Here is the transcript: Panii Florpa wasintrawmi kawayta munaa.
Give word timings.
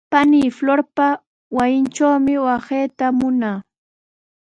Panii 0.11 0.49
Florpa 0.57 1.07
wasintrawmi 1.57 2.33
kawayta 2.65 3.05
munaa. 3.17 3.57